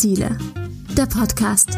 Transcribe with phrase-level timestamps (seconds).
[0.00, 0.38] Ziele.
[0.96, 1.76] Der Podcast.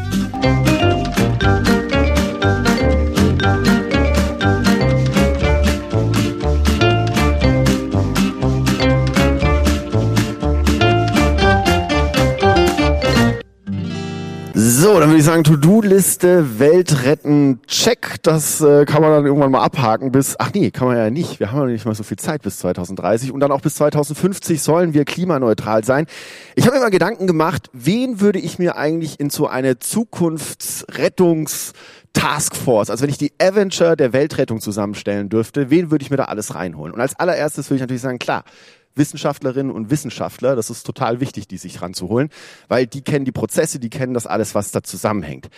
[14.93, 18.17] So, dann würde ich sagen, To-Do-Liste, Welt retten, check.
[18.23, 21.41] Das äh, kann man dann irgendwann mal abhaken bis, ach nee, kann man ja nicht.
[21.41, 24.61] Wir haben ja nicht mal so viel Zeit bis 2030 und dann auch bis 2050
[24.61, 26.05] sollen wir klimaneutral sein.
[26.57, 31.73] Ich habe mir mal Gedanken gemacht, wen würde ich mir eigentlich in so eine Zukunftsrettungs
[32.13, 36.25] Taskforce, also wenn ich die Avenger der Weltrettung zusammenstellen dürfte, wen würde ich mir da
[36.25, 36.93] alles reinholen?
[36.93, 38.45] Und als allererstes würde ich natürlich sagen, klar,
[38.95, 42.31] Wissenschaftlerinnen und Wissenschaftler, das ist total wichtig, die sich ranzuholen,
[42.69, 45.49] weil die kennen die Prozesse, die kennen das alles, was da zusammenhängt.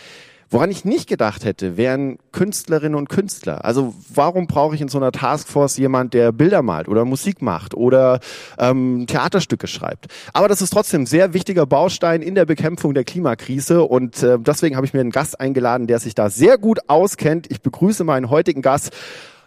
[0.51, 3.65] Woran ich nicht gedacht hätte, wären Künstlerinnen und Künstler.
[3.65, 7.73] Also warum brauche ich in so einer Taskforce jemand, der Bilder malt oder Musik macht
[7.73, 8.19] oder
[8.59, 10.07] ähm, Theaterstücke schreibt?
[10.33, 14.37] Aber das ist trotzdem ein sehr wichtiger Baustein in der Bekämpfung der Klimakrise und äh,
[14.39, 17.49] deswegen habe ich mir einen Gast eingeladen, der sich da sehr gut auskennt.
[17.49, 18.95] Ich begrüße meinen heutigen Gast.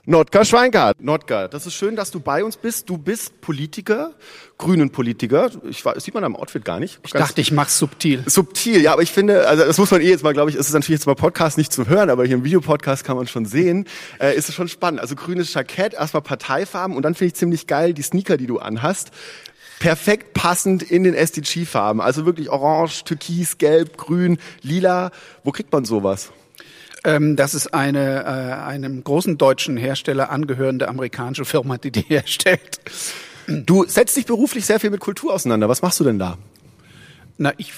[0.09, 1.03] Notka Schweinkart.
[1.03, 2.89] Notka, das ist schön, dass du bei uns bist.
[2.89, 4.15] Du bist Politiker,
[4.57, 5.51] grünen Politiker.
[5.69, 6.99] Ich, das sieht man am Outfit gar nicht.
[7.05, 8.25] Ich dachte, ich mach's subtil.
[8.25, 10.67] Subtil, ja, aber ich finde, also das muss man eh jetzt mal, glaube ich, es
[10.67, 13.45] ist natürlich jetzt mal Podcast nicht zu hören, aber hier im Videopodcast kann man schon
[13.45, 13.87] sehen,
[14.19, 15.01] äh, ist es schon spannend.
[15.01, 18.61] Also grünes Jackett, erstmal Parteifarben und dann finde ich ziemlich geil die Sneaker, die du
[18.61, 19.11] anhast
[19.79, 22.01] perfekt passend in den SDG-Farben.
[22.01, 25.11] Also wirklich orange, türkis, gelb, grün, lila.
[25.45, 26.33] Wo kriegt man sowas?
[27.05, 32.81] Ähm, das ist eine äh, einem großen deutschen Hersteller angehörende amerikanische Firma, die die herstellt.
[33.47, 35.69] Du setzt dich beruflich sehr viel mit Kultur auseinander.
[35.69, 36.37] Was machst du denn da?
[37.39, 37.73] Na, ich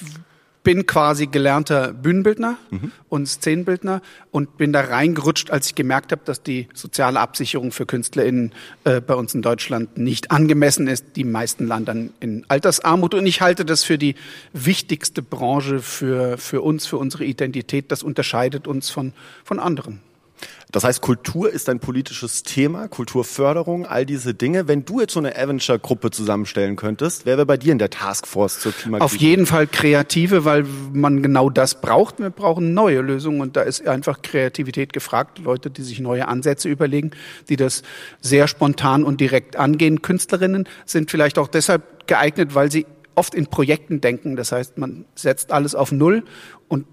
[0.63, 2.93] bin quasi gelernter Bühnenbildner mhm.
[3.09, 7.87] und Szenenbildner und bin da reingerutscht, als ich gemerkt habe, dass die soziale Absicherung für
[7.87, 8.53] KünstlerInnen
[8.85, 11.17] äh, bei uns in Deutschland nicht angemessen ist.
[11.17, 14.17] Die meisten landen in Altersarmut und ich halte das für die
[14.53, 17.91] wichtigste Branche für, für uns, für unsere Identität.
[17.91, 19.13] Das unterscheidet uns von,
[19.45, 20.01] von anderen.
[20.73, 24.69] Das heißt, Kultur ist ein politisches Thema, Kulturförderung, all diese Dinge.
[24.69, 28.61] Wenn du jetzt so eine Avenger-Gruppe zusammenstellen könntest, wer wäre bei dir in der Taskforce
[28.61, 29.05] zur Klimakrise?
[29.05, 32.21] Auf jeden Fall Kreative, weil man genau das braucht.
[32.21, 35.39] Wir brauchen neue Lösungen und da ist einfach Kreativität gefragt.
[35.39, 37.11] Leute, die sich neue Ansätze überlegen,
[37.49, 37.83] die das
[38.21, 40.03] sehr spontan und direkt angehen.
[40.03, 42.87] Künstlerinnen sind vielleicht auch deshalb geeignet, weil sie
[43.17, 44.37] oft in Projekten denken.
[44.37, 46.25] Das heißt, man setzt alles auf Null
[46.69, 46.87] und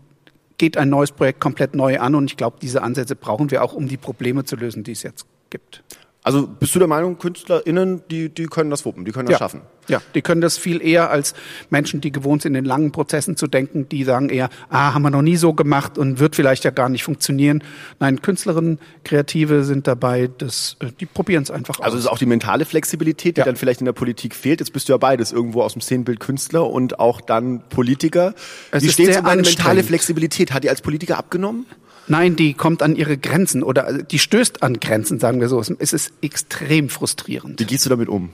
[0.57, 2.15] geht ein neues Projekt komplett neu an.
[2.15, 5.03] Und ich glaube, diese Ansätze brauchen wir auch, um die Probleme zu lösen, die es
[5.03, 5.83] jetzt gibt.
[6.27, 9.37] Also bist du der Meinung, KünstlerInnen, die, die können das wuppen, die können das ja.
[9.37, 9.61] schaffen?
[9.87, 11.33] Ja, die können das viel eher als
[11.69, 15.09] Menschen, die gewohnt sind, in langen Prozessen zu denken, die sagen eher, ah, haben wir
[15.09, 17.63] noch nie so gemacht und wird vielleicht ja gar nicht funktionieren.
[18.01, 21.85] Nein, Künstlerinnen, Kreative sind dabei, das, äh, die probieren es einfach aus.
[21.85, 23.45] Also es ist auch die mentale Flexibilität, die ja.
[23.45, 24.59] dann vielleicht in der Politik fehlt.
[24.59, 28.33] Jetzt bist du ja beides, irgendwo aus dem Szenenbild Künstler und auch dann Politiker.
[28.71, 30.51] Es Wie steht so deine mentale Flexibilität?
[30.51, 31.65] Hat die als Politiker abgenommen?
[32.07, 35.59] Nein, die kommt an ihre Grenzen oder die stößt an Grenzen, sagen wir so.
[35.59, 37.59] Es ist extrem frustrierend.
[37.59, 38.29] Wie gehst du damit um?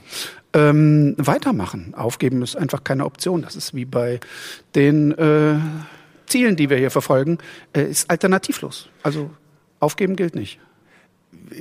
[0.52, 1.94] Ähm, weitermachen.
[1.94, 3.42] Aufgeben ist einfach keine Option.
[3.42, 4.20] Das ist wie bei
[4.74, 5.56] den äh,
[6.26, 7.38] Zielen, die wir hier verfolgen,
[7.72, 8.88] äh, ist alternativlos.
[9.02, 9.30] Also
[9.80, 10.60] aufgeben gilt nicht.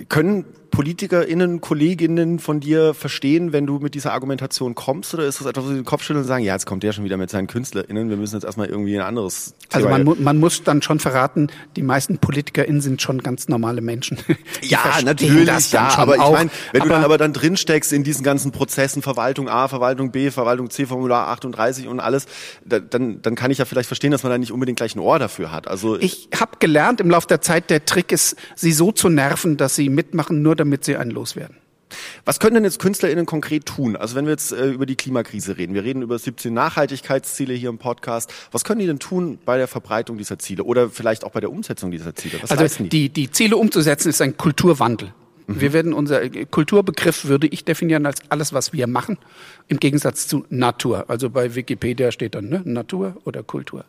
[0.09, 5.13] Können PolitikerInnen, KollegInnen von dir verstehen, wenn du mit dieser Argumentation kommst?
[5.13, 6.93] Oder ist das etwas, wo sie den Kopf schütteln und sagen, ja, jetzt kommt der
[6.93, 10.15] schon wieder mit seinen KünstlerInnen, wir müssen jetzt erstmal irgendwie ein anderes Also man, mu
[10.17, 14.17] man muss dann schon verraten, die meisten PolitikerInnen sind schon ganz normale Menschen.
[14.63, 18.03] ja, natürlich, ja, aber ich meine, wenn aber, du dann aber dann drin steckst in
[18.03, 22.25] diesen ganzen Prozessen, Verwaltung A, Verwaltung B, Verwaltung C, Formular 38 und alles,
[22.65, 24.99] da, dann, dann kann ich ja vielleicht verstehen, dass man da nicht unbedingt gleich ein
[24.99, 25.67] Ohr dafür hat.
[25.67, 29.55] Also Ich habe gelernt im Laufe der Zeit, der Trick ist, sie so zu nerven,
[29.55, 31.57] dass sie mitmachen, nur damit sie einen loswerden.
[32.25, 33.95] Was können denn jetzt KünstlerInnen konkret tun?
[33.95, 37.69] Also wenn wir jetzt äh, über die Klimakrise reden, wir reden über 17 Nachhaltigkeitsziele hier
[37.69, 38.33] im Podcast.
[38.51, 41.51] Was können die denn tun bei der Verbreitung dieser Ziele oder vielleicht auch bei der
[41.51, 42.39] Umsetzung dieser Ziele?
[42.41, 43.09] Was also die?
[43.09, 45.13] die, Ziele umzusetzen ist ein Kulturwandel.
[45.47, 45.61] Mhm.
[45.61, 49.17] Wir werden unser Kulturbegriff würde ich definieren als alles, was wir machen,
[49.67, 51.05] im Gegensatz zu Natur.
[51.09, 53.85] Also bei Wikipedia steht dann ne, Natur oder Kultur.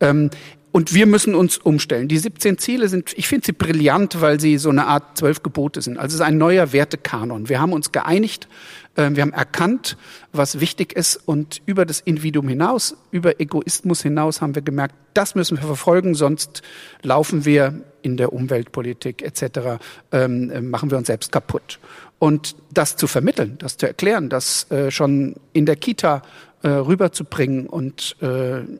[0.00, 0.30] Ähm,
[0.72, 2.08] und wir müssen uns umstellen.
[2.08, 5.82] Die 17 Ziele sind, ich finde sie brillant, weil sie so eine Art zwölf Gebote
[5.82, 5.98] sind.
[5.98, 7.50] Also es ist ein neuer Wertekanon.
[7.50, 8.48] Wir haben uns geeinigt,
[8.96, 9.98] äh, wir haben erkannt,
[10.32, 15.34] was wichtig ist und über das Individuum hinaus, über Egoismus hinaus haben wir gemerkt, das
[15.34, 16.62] müssen wir verfolgen, sonst
[17.02, 19.78] laufen wir in der Umweltpolitik etc.,
[20.10, 21.80] ähm, äh, machen wir uns selbst kaputt.
[22.18, 26.22] Und das zu vermitteln, das zu erklären, das äh, schon in der Kita
[26.64, 28.16] rüberzubringen und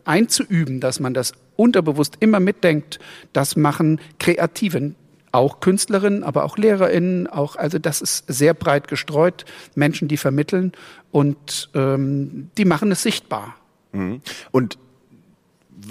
[0.05, 2.99] einzuüben, dass man das unterbewusst immer mitdenkt,
[3.33, 4.97] das machen Kreativen,
[5.33, 9.45] auch Künstlerinnen, aber auch LehrerInnen, auch, also das ist sehr breit gestreut,
[9.75, 10.73] Menschen, die vermitteln
[11.11, 13.57] und ähm, die machen es sichtbar.
[13.93, 14.21] Mhm.
[14.51, 14.79] Und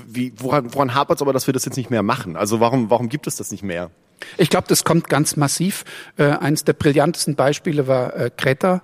[0.07, 2.35] wie, woran, woran hapert es aber, dass wir das jetzt nicht mehr machen?
[2.35, 3.89] Also warum, warum gibt es das nicht mehr?
[4.37, 5.83] Ich glaube, das kommt ganz massiv.
[6.17, 8.81] Äh, eines der brillantesten Beispiele war äh, Greta.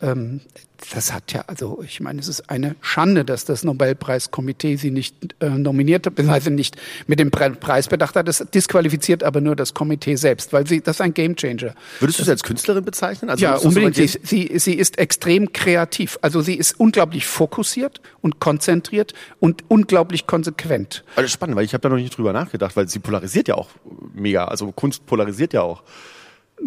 [0.00, 0.40] Ähm,
[0.94, 5.34] das hat ja, also ich meine, es ist eine Schande, dass das Nobelpreiskomitee sie nicht
[5.40, 6.76] äh, nominiert hat, beziehungsweise nicht
[7.06, 8.28] mit dem Preis bedacht hat.
[8.28, 11.74] Das disqualifiziert aber nur das Komitee selbst, weil sie, das ist ein Gamechanger.
[11.98, 13.28] Würdest du sie als Künstlerin bezeichnen?
[13.28, 13.96] Also ja, unbedingt.
[13.96, 16.18] Sie, sie, sie ist extrem kreativ.
[16.22, 21.02] Also sie ist unglaublich fokussiert und konzentriert und unglaublich konsequent.
[21.16, 23.70] Also spannend, weil ich habe da noch nicht drüber nachgedacht, weil sie polarisiert ja auch
[24.14, 24.44] mega.
[24.44, 25.82] Also Kunst polarisiert ja auch.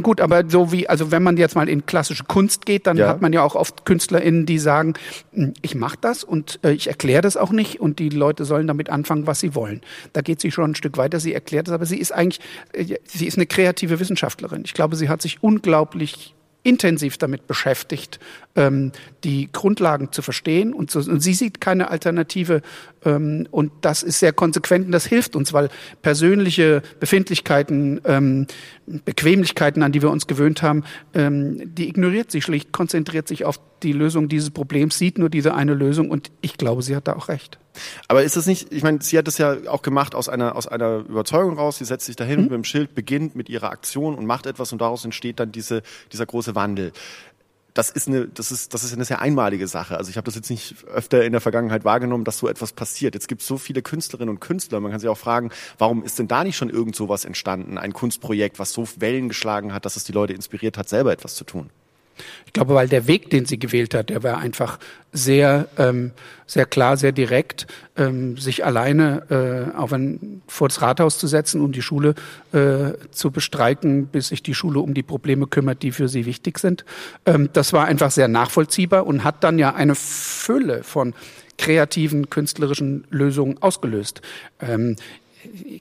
[0.01, 3.09] Gut, aber so wie, also wenn man jetzt mal in klassische Kunst geht, dann ja.
[3.09, 4.93] hat man ja auch oft KünstlerInnen, die sagen,
[5.33, 8.67] hm, ich mache das und äh, ich erkläre das auch nicht und die Leute sollen
[8.67, 9.81] damit anfangen, was sie wollen.
[10.13, 12.39] Da geht sie schon ein Stück weiter, sie erklärt es, aber sie ist eigentlich,
[12.71, 14.61] äh, sie ist eine kreative Wissenschaftlerin.
[14.65, 18.19] Ich glaube, sie hat sich unglaublich intensiv damit beschäftigt,
[18.55, 18.91] ähm,
[19.23, 20.73] die Grundlagen zu verstehen.
[20.73, 22.61] Und, so, und sie sieht keine Alternative.
[23.03, 25.69] Ähm, und das ist sehr konsequent und das hilft uns, weil
[26.01, 28.47] persönliche Befindlichkeiten, ähm,
[28.85, 30.83] Bequemlichkeiten, an die wir uns gewöhnt haben,
[31.13, 35.53] ähm, die ignoriert sie schlicht, konzentriert sich auf die Lösung dieses Problems, sieht nur diese
[35.53, 36.11] eine Lösung.
[36.11, 37.57] Und ich glaube, sie hat da auch recht.
[38.07, 40.67] Aber ist das nicht, ich meine, sie hat das ja auch gemacht aus einer, aus
[40.67, 41.77] einer Überzeugung raus.
[41.77, 42.43] Sie setzt sich dahin mhm.
[42.43, 45.81] mit dem Schild, beginnt mit ihrer Aktion und macht etwas und daraus entsteht dann diese,
[46.11, 46.91] dieser große Wandel.
[47.73, 49.97] Das ist eine, das ist, das ist eine sehr einmalige Sache.
[49.97, 53.13] Also ich habe das jetzt nicht öfter in der Vergangenheit wahrgenommen, dass so etwas passiert.
[53.13, 54.79] Jetzt gibt es so viele Künstlerinnen und Künstler.
[54.81, 57.77] Man kann sich auch fragen, warum ist denn da nicht schon irgend sowas entstanden?
[57.77, 61.35] Ein Kunstprojekt, was so Wellen geschlagen hat, dass es die Leute inspiriert hat, selber etwas
[61.35, 61.69] zu tun.
[62.45, 64.77] Ich glaube, weil der Weg, den sie gewählt hat, der war einfach
[65.13, 66.11] sehr, ähm,
[66.45, 71.61] sehr klar, sehr direkt, ähm, sich alleine äh, auf ein, vor das Rathaus zu setzen
[71.61, 72.15] und die Schule
[72.51, 76.59] äh, zu bestreiken, bis sich die Schule um die Probleme kümmert, die für sie wichtig
[76.59, 76.85] sind.
[77.25, 81.13] Ähm, das war einfach sehr nachvollziehbar und hat dann ja eine Fülle von
[81.57, 84.21] kreativen, künstlerischen Lösungen ausgelöst.
[84.59, 84.95] Ähm,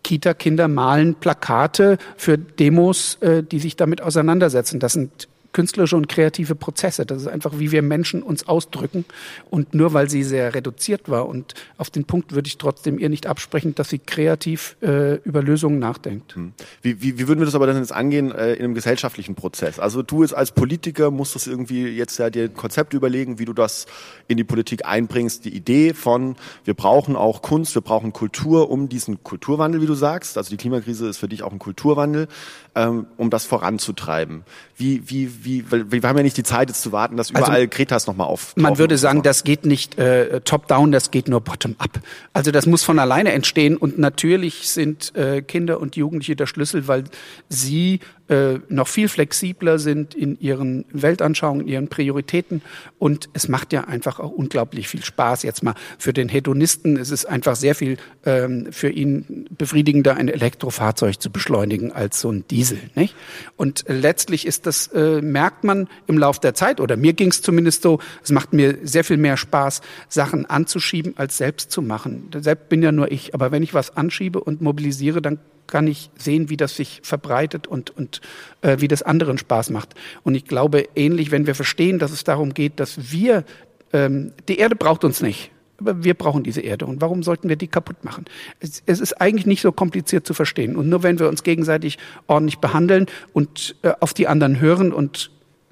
[0.02, 4.80] Kita-Kinder malen Plakate für Demos, äh, die sich damit auseinandersetzen.
[4.80, 7.06] Das sind künstlerische und kreative Prozesse.
[7.06, 9.04] Das ist einfach, wie wir Menschen uns ausdrücken.
[9.50, 13.08] Und nur weil sie sehr reduziert war und auf den Punkt würde ich trotzdem ihr
[13.08, 16.34] nicht absprechen, dass sie kreativ äh, über Lösungen nachdenkt.
[16.34, 16.52] Hm.
[16.82, 19.78] Wie, wie, wie würden wir das aber dann jetzt angehen äh, in einem gesellschaftlichen Prozess?
[19.78, 23.44] Also du jetzt als Politiker musst das irgendwie jetzt ja dir ein Konzept überlegen, wie
[23.44, 23.86] du das
[24.28, 25.44] in die Politik einbringst.
[25.44, 29.94] Die Idee von, wir brauchen auch Kunst, wir brauchen Kultur, um diesen Kulturwandel, wie du
[29.94, 32.28] sagst, also die Klimakrise ist für dich auch ein Kulturwandel,
[32.74, 34.44] ähm, um das voranzutreiben.
[34.76, 37.44] Wie, wie, wie, weil wir haben ja nicht die Zeit jetzt zu warten, dass also
[37.44, 38.54] überall also, Kretas nochmal auf.
[38.56, 42.00] Man würde sagen, das geht nicht äh, top-down, das geht nur bottom-up.
[42.32, 46.88] Also das muss von alleine entstehen und natürlich sind äh, Kinder und Jugendliche der Schlüssel,
[46.88, 47.04] weil
[47.48, 52.62] sie äh, noch viel flexibler sind in ihren Weltanschauungen, ihren Prioritäten.
[52.98, 55.42] Und es macht ja einfach auch unglaublich viel Spaß.
[55.42, 60.28] Jetzt mal für den Hedonisten ist es einfach sehr viel ähm, für ihn befriedigender, ein
[60.28, 62.78] Elektrofahrzeug zu beschleunigen als so ein Diesel.
[62.94, 63.16] Nicht?
[63.56, 67.42] Und letztlich ist das, äh, merkt man im Lauf der Zeit, oder mir ging es
[67.42, 72.30] zumindest so, es macht mir sehr viel mehr Spaß, Sachen anzuschieben, als selbst zu machen.
[72.38, 73.34] Selbst bin ja nur ich.
[73.34, 75.40] Aber wenn ich was anschiebe und mobilisiere, dann
[75.70, 78.20] kann ich sehen, wie das sich verbreitet und, und
[78.60, 79.94] äh, wie das anderen Spaß macht.
[80.22, 83.44] Und ich glaube, ähnlich, wenn wir verstehen, dass es darum geht, dass wir,
[83.92, 85.50] ähm, die Erde braucht uns nicht.
[85.78, 86.84] Aber wir brauchen diese Erde.
[86.84, 88.26] Und warum sollten wir die kaputt machen?
[88.60, 90.76] Es, es, ist eigentlich nicht so kompliziert zu verstehen.
[90.76, 91.96] Und nur wenn wir uns gegenseitig
[92.26, 95.30] ordentlich behandeln und äh, auf die anderen hören und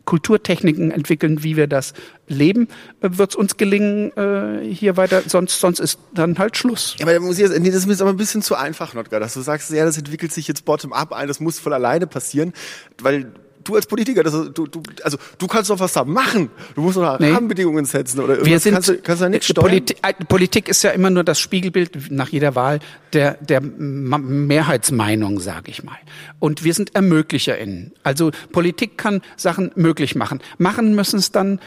[0.08, 1.92] Kulturtechniken entwickeln, wie wir das
[2.28, 2.68] leben,
[3.02, 6.96] wird es uns gelingen, äh, hier weiter, sonst, sonst ist dann halt Schluss.
[6.98, 9.20] Ja, aber da muss ich jetzt, nee, das ist aber ein bisschen zu einfach, Notgar,
[9.20, 12.54] dass du sagst, ja, das entwickelt sich jetzt bottom-up ein, das muss von alleine passieren,
[13.02, 13.34] weil
[13.68, 16.50] du als Politiker, das, du, du, also du kannst doch was da machen.
[16.74, 17.30] Du musst doch nee.
[17.30, 18.50] Rahmenbedingungen setzen oder irgendwas.
[18.50, 21.38] Wir sind, kannst, du, kannst da nicht Politik, äh, Politik ist ja immer nur das
[21.38, 22.80] Spiegelbild nach jeder Wahl
[23.12, 25.96] der, der Mehrheitsmeinung, sage ich mal.
[26.38, 27.92] Und wir sind ErmöglicherInnen.
[28.02, 30.40] Also Politik kann Sachen möglich machen.
[30.58, 31.60] Machen müssen es dann äh,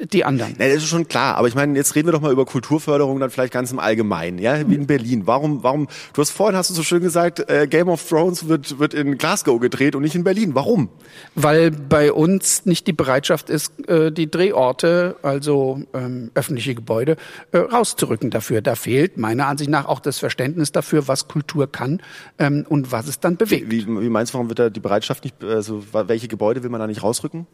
[0.00, 0.54] die anderen.
[0.58, 1.36] Nee, das ist schon klar.
[1.36, 4.38] Aber ich meine, jetzt reden wir doch mal über Kulturförderung dann vielleicht ganz im Allgemeinen,
[4.38, 5.22] ja, wie in Berlin.
[5.26, 5.88] Warum, warum?
[6.12, 9.18] Du hast vorhin hast du so schön gesagt, äh, Game of Thrones wird wird in
[9.18, 10.54] Glasgow gedreht und nicht in Berlin.
[10.54, 10.88] Warum?
[11.34, 17.16] Weil bei uns nicht die Bereitschaft ist, äh, die Drehorte, also ähm, öffentliche Gebäude,
[17.52, 18.62] äh, rauszurücken dafür.
[18.62, 22.00] Da fehlt meiner Ansicht nach auch das Verständnis dafür, was Kultur kann
[22.38, 23.70] ähm, und was es dann bewegt.
[23.70, 26.80] Wie, wie meinst du, warum wird da die Bereitschaft nicht, also welche Gebäude will man
[26.80, 27.46] da nicht rausrücken?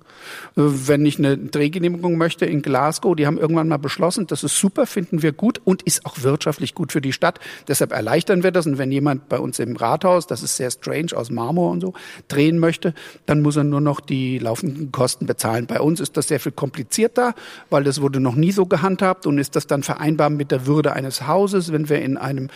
[0.57, 4.45] Äh, wenn ich eine Drehgenehmigung Regierung möchte in Glasgow, die haben irgendwann mal beschlossen, das
[4.45, 7.41] ist super, finden wir gut und ist auch wirtschaftlich gut für die Stadt.
[7.69, 8.67] Deshalb erleichtern wir das.
[8.67, 11.95] Und wenn jemand bei uns im Rathaus, das ist sehr strange, aus Marmor und so,
[12.29, 12.95] drehen möchte,
[13.27, 15.67] dann muss er nur noch die laufenden Kosten bezahlen.
[15.67, 17.35] Bei uns ist das sehr viel komplizierter,
[17.71, 20.93] weil das wurde noch nie so gehandhabt und ist das dann vereinbar mit der Würde
[20.93, 22.49] eines Hauses, wenn wir in einem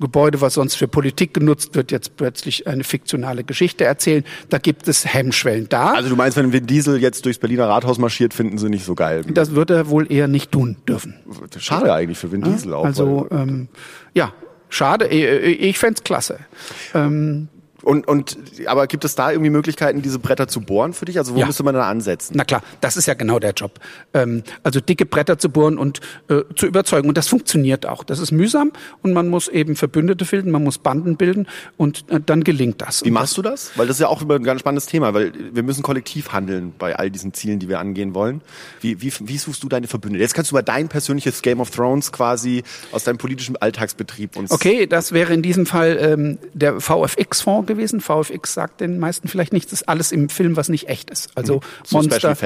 [0.00, 4.24] Gebäude, was sonst für Politik genutzt wird, jetzt plötzlich eine fiktionale Geschichte erzählen.
[4.50, 5.92] Da gibt es Hemmschwellen da.
[5.92, 8.94] Also du meinst, wenn Vin Diesel jetzt durchs Berliner Rathaus marschiert, finden sie nicht so
[8.94, 9.03] geil.
[9.32, 11.14] Das wird er wohl eher nicht tun dürfen.
[11.58, 12.84] Schade eigentlich für Vin Diesel auch.
[12.84, 13.68] Also ähm,
[14.14, 14.32] ja,
[14.68, 15.08] schade.
[15.08, 16.38] Ich, ich fände klasse.
[16.94, 17.48] Ähm,
[17.84, 18.36] und, und,
[18.66, 21.18] aber gibt es da irgendwie Möglichkeiten, diese Bretter zu bohren für dich?
[21.18, 21.46] Also wo Ja.
[21.46, 22.34] müsste man da ansetzen?
[22.36, 23.78] Na klar, das ist ja genau der Job.
[24.12, 27.08] Ähm, also dicke Bretter zu bohren und äh, zu überzeugen.
[27.08, 28.04] Und das funktioniert auch.
[28.04, 28.72] Das ist mühsam
[29.02, 33.04] und man muss eben Verbündete bilden, man muss Banden bilden und äh, dann gelingt das.
[33.04, 33.72] Wie machst du das?
[33.76, 36.72] Weil das ist ja auch immer ein ganz spannendes Thema, weil wir müssen kollektiv handeln
[36.78, 38.40] bei all diesen Zielen, die wir angehen wollen.
[38.80, 40.22] Wie, wie, wie suchst du deine Verbündete?
[40.22, 42.62] Jetzt kannst du mal dein persönliches Game of Thrones quasi
[42.92, 44.50] aus deinem politischen Alltagsbetrieb uns.
[44.50, 48.00] Okay, das wäre in diesem Fall ähm, der VFX-Fonds gewesen.
[48.00, 49.70] VFX sagt den meisten vielleicht nichts.
[49.70, 51.30] Das ist alles im Film, was nicht echt ist.
[51.34, 51.60] Also Mhm.
[51.84, 52.36] So Monster.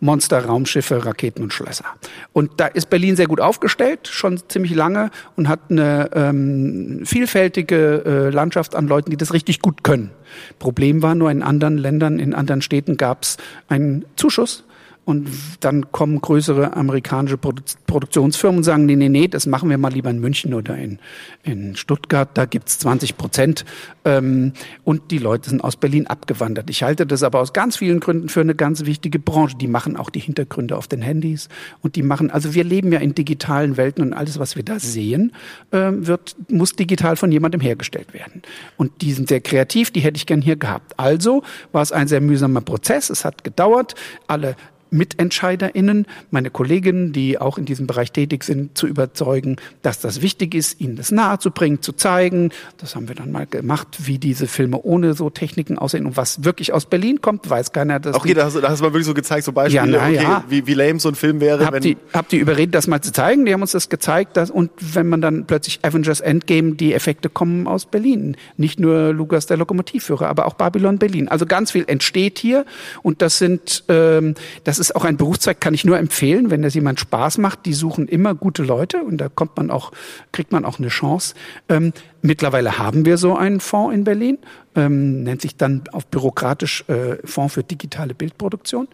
[0.00, 1.84] Monster, Raumschiffe, Raketen und Schlösser.
[2.32, 8.02] Und da ist Berlin sehr gut aufgestellt, schon ziemlich lange und hat eine ähm, vielfältige
[8.04, 10.10] äh, Landschaft an Leuten, die das richtig gut können.
[10.58, 13.36] Problem war nur, in anderen Ländern, in anderen Städten gab es
[13.68, 14.64] einen Zuschuss
[15.08, 15.26] und
[15.60, 19.90] dann kommen größere amerikanische Produ Produktionsfirmen und sagen, nee, nee, nee, das machen wir mal
[19.90, 20.98] lieber in München oder in,
[21.44, 23.64] in Stuttgart, da gibt's 20 Prozent.
[24.04, 24.52] Ähm,
[24.84, 26.68] und die Leute sind aus Berlin abgewandert.
[26.68, 29.56] Ich halte das aber aus ganz vielen Gründen für eine ganz wichtige Branche.
[29.56, 31.48] Die machen auch die Hintergründe auf den Handys
[31.80, 34.78] und die machen, also wir leben ja in digitalen Welten und alles, was wir da
[34.78, 35.32] sehen,
[35.72, 38.42] ähm, wird, muss digital von jemandem hergestellt werden.
[38.76, 40.92] Und die sind sehr kreativ, die hätte ich gern hier gehabt.
[40.98, 43.94] Also war es ein sehr mühsamer Prozess, es hat gedauert,
[44.26, 44.54] alle
[44.90, 50.54] MitentscheiderInnen, meine Kolleginnen, die auch in diesem Bereich tätig sind, zu überzeugen, dass das wichtig
[50.54, 52.50] ist, ihnen das nahezubringen, zu zeigen.
[52.78, 56.44] Das haben wir dann mal gemacht, wie diese Filme ohne so Techniken aussehen und was
[56.44, 58.00] wirklich aus Berlin kommt, weiß keiner.
[58.00, 60.02] Dass Okay, da hast, du- da hast du mal wirklich so gezeigt, so Beispiele, Ja,
[60.04, 60.44] okay, ja.
[60.48, 63.00] wie, wie lame so ein Film wäre, hab wenn die, hab die überredet, das mal
[63.00, 63.44] zu zeigen.
[63.44, 64.36] Die haben uns das gezeigt.
[64.36, 68.36] Dass, und wenn man dann plötzlich Avengers Endgame, die Effekte kommen aus Berlin.
[68.56, 71.28] Nicht nur Lukas der Lokomotivführer, aber auch Babylon Berlin.
[71.28, 72.64] Also ganz viel entsteht hier.
[73.02, 76.74] Und das sind, ähm, das ist auch ein Berufszweig, kann ich nur empfehlen, wenn das
[76.74, 77.66] jemand Spaß macht.
[77.66, 79.92] Die suchen immer gute Leute und da kommt man auch,
[80.32, 81.34] kriegt man auch eine Chance.
[81.68, 81.92] Ähm,
[82.22, 84.38] mittlerweile haben wir so einen Fonds in Berlin,
[84.74, 88.88] ähm, nennt sich dann auf bürokratisch äh, Fonds für digitale Bildproduktion.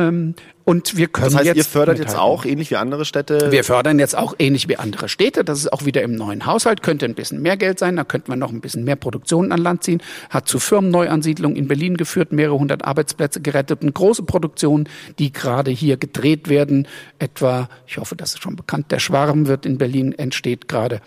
[0.00, 2.22] Ähm, und wir können Das heißt, jetzt ihr fördert jetzt mithalten.
[2.22, 3.50] auch, ähnlich wie andere Städte.
[3.50, 5.44] Wir fördern jetzt auch ähnlich wie andere Städte.
[5.44, 6.82] Das ist auch wieder im neuen Haushalt.
[6.82, 7.96] Könnte ein bisschen mehr Geld sein.
[7.96, 10.00] Da könnten wir noch ein bisschen mehr Produktionen an Land ziehen.
[10.28, 14.88] Hat zu Firmenneuansiedlungen in Berlin geführt, mehrere hundert Arbeitsplätze gerettet und große Produktionen,
[15.18, 16.86] die gerade hier gedreht werden.
[17.18, 21.00] Etwa, ich hoffe, das ist schon bekannt, der Schwarm wird in Berlin entsteht gerade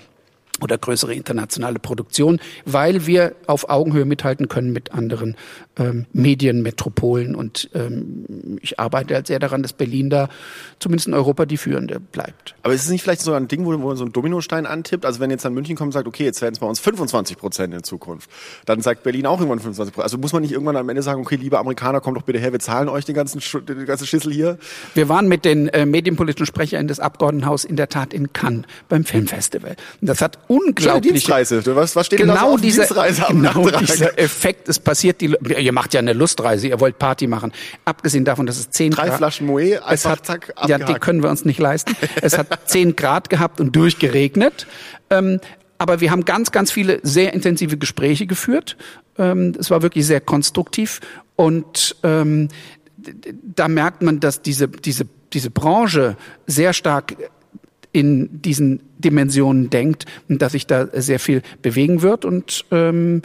[0.64, 5.36] oder größere internationale Produktion, weil wir auf Augenhöhe mithalten können mit anderen
[5.78, 7.36] ähm, Medienmetropolen.
[7.36, 10.30] Und ähm, ich arbeite halt sehr daran, dass Berlin da
[10.80, 12.56] zumindest in Europa die führende bleibt.
[12.64, 15.06] Aber ist es nicht vielleicht so ein Ding, wo, wo man so einen Dominostein antippt?
[15.06, 17.38] Also wenn jetzt dann München kommt und sagt, okay, jetzt werden es bei uns 25
[17.38, 18.30] Prozent in Zukunft,
[18.66, 20.04] dann sagt Berlin auch irgendwann 25 Prozent.
[20.04, 22.52] Also muss man nicht irgendwann am Ende sagen, okay, liebe Amerikaner, kommt doch bitte her,
[22.52, 24.58] wir zahlen euch den ganzen, Schu- die ganze Schüssel hier.
[24.94, 29.04] Wir waren mit den äh, medienpolitischen Sprechern des Abgeordnetenhauses in der Tat in Cannes beim
[29.04, 29.76] Filmfestival.
[30.02, 31.30] Und das hat unglaublich.
[31.30, 33.80] Was, was steht denn genau auf dem dieser, Dienstreise am genau Nachtrag?
[33.80, 37.52] dieser Effekt, es passiert, die, ihr macht ja eine Lustreise, ihr wollt Party machen.
[37.86, 40.90] Abgesehen davon, dass es zehn Drei Grad, Flaschen Moët, es einfach hat, zack, ja, abgehakt.
[40.90, 41.96] die können wir uns nicht leisten.
[42.22, 44.68] Es hat zehn Grad gehabt und durchgeregnet.
[45.10, 45.40] Ähm,
[45.78, 48.78] aber wir haben ganz, ganz viele sehr intensive Gespräche geführt.
[49.18, 51.02] Ähm, es war wirklich sehr konstruktiv
[51.36, 52.50] und ähm,
[53.56, 56.16] da merkt man, dass diese, diese, diese Branche
[56.48, 57.16] sehr stark
[57.94, 62.26] in diesen Dimensionen denkt und dass sich da sehr viel bewegen wird.
[62.26, 63.22] Und ähm,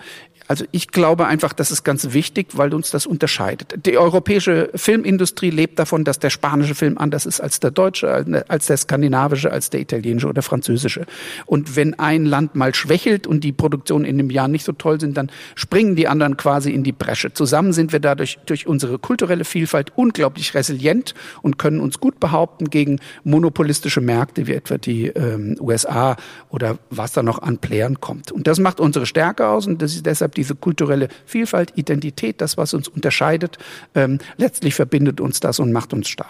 [0.49, 3.85] also ich glaube einfach, das ist ganz wichtig, weil uns das unterscheidet.
[3.85, 8.67] Die europäische Filmindustrie lebt davon, dass der spanische Film anders ist als der deutsche, als
[8.67, 11.05] der skandinavische, als der italienische oder französische.
[11.45, 14.99] Und wenn ein Land mal schwächelt und die Produktionen in einem Jahr nicht so toll
[14.99, 17.35] sind, dann springen die anderen quasi in die Bresche.
[17.35, 22.71] Zusammen sind wir dadurch durch unsere kulturelle Vielfalt unglaublich resilient und können uns gut behaupten
[22.71, 26.17] gegen monopolistische Märkte wie etwa die ähm, USA
[26.49, 28.33] oder was da noch an Playern kommt.
[28.33, 32.57] Und das macht unsere Stärke aus und das ist deshalb diese kulturelle Vielfalt, Identität, das,
[32.57, 33.59] was uns unterscheidet.
[33.95, 36.29] Ähm, letztlich verbindet uns das und macht uns stark.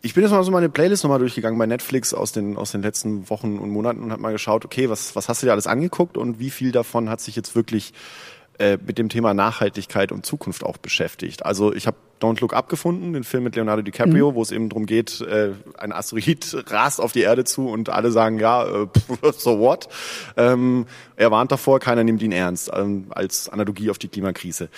[0.00, 2.82] Ich bin jetzt mal so meine Playlist nochmal durchgegangen bei Netflix aus den, aus den
[2.82, 5.66] letzten Wochen und Monaten und habe mal geschaut, okay, was, was hast du dir alles
[5.66, 7.92] angeguckt und wie viel davon hat sich jetzt wirklich
[8.58, 11.46] äh, mit dem Thema Nachhaltigkeit und Zukunft auch beschäftigt.
[11.46, 14.34] Also ich habe Don't Look Up gefunden, den Film mit Leonardo DiCaprio, mhm.
[14.34, 18.10] wo es eben darum geht, äh, ein Asteroid rast auf die Erde zu und alle
[18.10, 18.86] sagen, ja, äh,
[19.36, 19.88] so what?
[20.36, 20.86] Ähm,
[21.16, 24.68] er warnt davor, keiner nimmt ihn ernst, ähm, als Analogie auf die Klimakrise.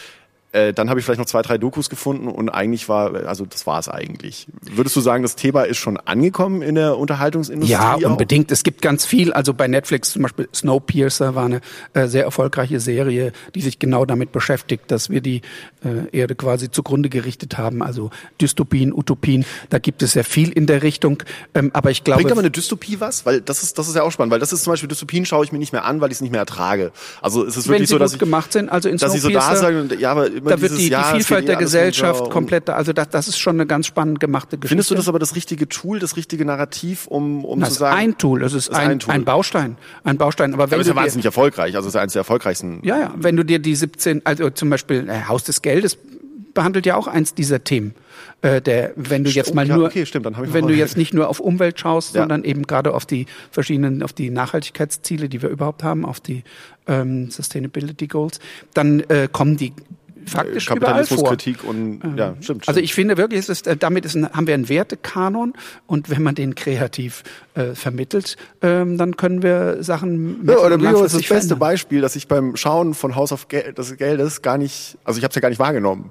[0.52, 3.68] Äh, dann habe ich vielleicht noch zwei, drei Dokus gefunden und eigentlich war, also das
[3.68, 4.48] war es eigentlich.
[4.62, 7.72] Würdest du sagen, das Thema ist schon angekommen in der Unterhaltungsindustrie?
[7.72, 8.02] Ja, auch?
[8.02, 8.50] unbedingt.
[8.50, 9.32] Es gibt ganz viel.
[9.32, 11.60] Also bei Netflix zum Beispiel Snowpiercer war eine
[11.94, 15.42] äh, sehr erfolgreiche Serie, die sich genau damit beschäftigt, dass wir die
[15.84, 17.80] äh, Erde quasi zugrunde gerichtet haben.
[17.80, 19.44] Also Dystopien, Utopien.
[19.68, 21.22] Da gibt es sehr viel in der Richtung.
[21.54, 22.22] Ähm, aber ich glaube.
[22.22, 23.24] Bringt aber eine Dystopie was?
[23.24, 24.32] Weil das ist, das ist ja auch spannend.
[24.32, 26.20] Weil das ist zum Beispiel Dystopien schaue ich mir nicht mehr an, weil ich es
[26.22, 26.90] nicht mehr ertrage.
[27.22, 28.68] Also es ist wirklich so, dass ich, gemacht sind.
[28.68, 31.48] Also in dass ich so da sage, ja, aber immer da wird die, die Vielfalt
[31.48, 34.68] der Gesellschaft komplett, also das, das ist schon eine ganz spannend gemachte Geschichte.
[34.68, 37.96] Findest du das aber das richtige Tool, das richtige Narrativ, um, um das zu sagen?
[37.96, 40.54] ein Tool, es ist, ein, ein, ein, Baustein, ein Baustein.
[40.54, 42.80] Aber wenn aber ist ja wahnsinnig erfolgreich, also es ist eines der erfolgreichsten.
[42.82, 45.98] Ja, ja, wenn du dir die 17, also zum Beispiel äh, Haus des Geldes
[46.54, 47.94] behandelt ja auch eins dieser Themen.
[48.42, 51.28] Äh, der, wenn du jetzt mal ja, nur, okay, stimmt, wenn du jetzt nicht nur
[51.28, 52.22] auf Umwelt schaust, ja.
[52.22, 56.44] sondern eben gerade auf die verschiedenen, auf die Nachhaltigkeitsziele, die wir überhaupt haben, auf die
[56.86, 58.40] ähm, Sustainability Goals,
[58.74, 59.72] dann äh, kommen die
[60.26, 64.30] faktisch Kapitalismuskritik und ja, ja stimmt, Also ich finde wirklich, ist, äh, damit ist ein,
[64.30, 65.54] haben wir einen Wertekanon
[65.86, 67.22] und wenn man den kreativ
[67.54, 71.58] äh, vermittelt, ähm, dann können wir Sachen ja, oder Bio ist das beste verändern.
[71.58, 75.24] Beispiel, dass ich beim Schauen von Haus auf Geld, des Geldes gar nicht, also ich
[75.24, 76.10] habe es ja gar nicht wahrgenommen.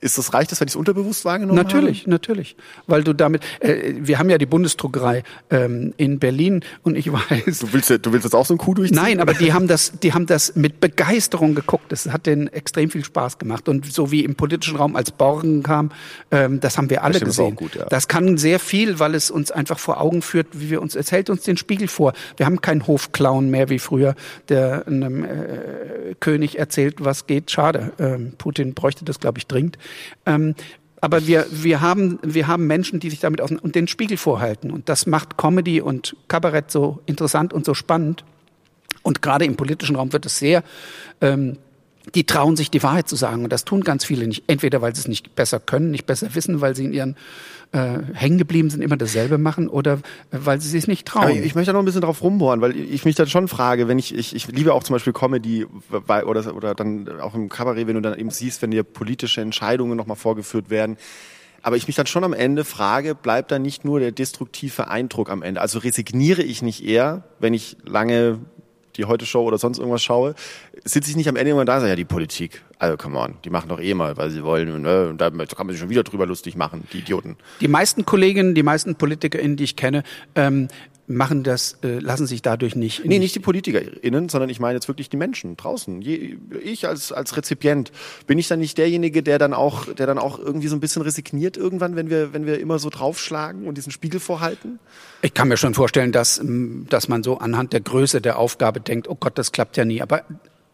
[0.00, 2.10] Ist das reicht das, wenn ich es unterbewusst wahrgenommen natürlich, habe?
[2.10, 3.42] Natürlich, natürlich, weil du damit.
[3.60, 7.58] Äh, wir haben ja die Bundesdruckerei ähm, in Berlin und ich weiß.
[7.60, 8.96] Du willst, du willst jetzt auch so ein Coup durchziehen?
[8.96, 11.90] Nein, aber die haben das, die haben das mit Begeisterung geguckt.
[11.90, 15.62] Das hat denen extrem viel Spaß gemacht und so wie im politischen Raum als Borgen
[15.62, 15.90] kam,
[16.30, 17.56] ähm, das haben wir alle das gesehen.
[17.56, 17.86] Gut, ja.
[17.86, 20.94] Das kann sehr viel, weil es uns einfach vor Augen führt, wie wir uns.
[20.94, 22.12] Es hält uns den Spiegel vor.
[22.36, 24.14] Wir haben keinen Hofclown mehr wie früher,
[24.48, 27.50] der einem äh, König erzählt, was geht.
[27.50, 27.92] Schade.
[27.98, 29.78] Ähm, Putin bräuchte das, glaube ich, dringend.
[30.26, 30.54] Ähm,
[31.00, 34.70] aber wir, wir, haben, wir haben Menschen, die sich damit aus und den Spiegel vorhalten.
[34.70, 38.24] Und das macht Comedy und Kabarett so interessant und so spannend.
[39.02, 40.64] Und gerade im politischen Raum wird es sehr
[41.20, 41.56] ähm,
[42.14, 43.44] die trauen sich die Wahrheit zu sagen.
[43.44, 44.44] Und das tun ganz viele nicht.
[44.46, 47.16] Entweder weil sie es nicht besser können, nicht besser wissen, weil sie in ihren
[47.72, 49.98] äh, hängen geblieben sind, immer dasselbe machen oder äh,
[50.30, 51.24] weil sie sich nicht trauen.
[51.24, 53.88] Aber ich möchte da noch ein bisschen drauf rumbohren, weil ich mich dann schon frage,
[53.88, 57.86] wenn ich, ich, ich liebe auch zum Beispiel Comedy oder, oder dann auch im Kabarett,
[57.86, 60.96] wenn du dann eben siehst, wenn dir politische Entscheidungen nochmal vorgeführt werden.
[61.60, 65.28] Aber ich mich dann schon am Ende frage, bleibt da nicht nur der destruktive Eindruck
[65.28, 65.60] am Ende?
[65.60, 68.38] Also resigniere ich nicht eher, wenn ich lange
[68.98, 70.34] die Heute-Show oder sonst irgendwas schaue,
[70.84, 73.36] sitze ich nicht am Ende immer da und sage, ja, die Politik, also come on,
[73.44, 75.08] die machen doch eh mal, weil sie wollen, ne?
[75.08, 77.36] und da kann man sich schon wieder drüber lustig machen, die Idioten.
[77.60, 80.68] Die meisten Kolleginnen, die meisten PolitikerInnen, die ich kenne, ähm,
[81.08, 83.04] machen das, äh, lassen sich dadurch nicht.
[83.04, 86.02] Nee, nicht die PolitikerInnen, sondern ich meine jetzt wirklich die Menschen draußen.
[86.02, 87.90] Je, ich als, als Rezipient,
[88.26, 91.02] bin ich dann nicht derjenige, der dann auch, der dann auch irgendwie so ein bisschen
[91.02, 94.78] resigniert irgendwann, wenn wir, wenn wir immer so draufschlagen und diesen Spiegel vorhalten?
[95.22, 99.08] Ich kann mir schon vorstellen, dass, dass man so anhand der Größe der Aufgabe denkt,
[99.08, 100.02] oh Gott, das klappt ja nie.
[100.02, 100.24] Aber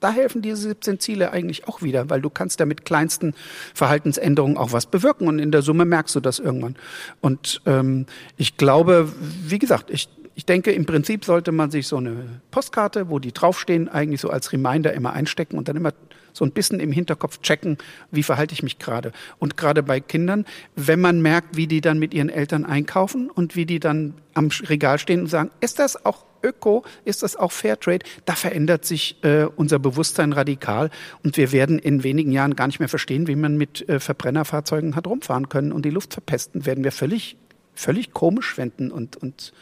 [0.04, 3.32] da helfen diese 17 Ziele eigentlich auch wieder, weil du kannst ja mit kleinsten
[3.72, 6.76] Verhaltensänderungen auch was bewirken und in der Summe merkst du das irgendwann.
[7.22, 8.04] Und ähm,
[8.36, 13.08] ich glaube, wie gesagt, ich ich denke, im Prinzip sollte man sich so eine Postkarte,
[13.08, 15.92] wo die draufstehen, eigentlich so als Reminder immer einstecken und dann immer
[16.34, 17.78] so ein bisschen im Hinterkopf checken,
[18.10, 19.12] wie verhalte ich mich gerade.
[19.38, 20.44] Und gerade bei Kindern,
[20.76, 24.48] wenn man merkt, wie die dann mit ihren Eltern einkaufen und wie die dann am
[24.68, 29.16] Regal stehen und sagen, ist das auch Öko, ist das auch Fairtrade, da verändert sich
[29.24, 30.90] äh, unser Bewusstsein radikal
[31.22, 34.94] und wir werden in wenigen Jahren gar nicht mehr verstehen, wie man mit äh, Verbrennerfahrzeugen
[34.94, 37.36] hat rumfahren können und die Luft verpesten, werden wir völlig,
[37.74, 39.54] völlig komisch wenden und, und